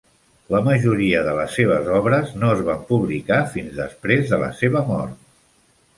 [0.53, 4.83] La majoria de les seves obres no es van publicar fins després de la seva
[4.93, 5.21] mort.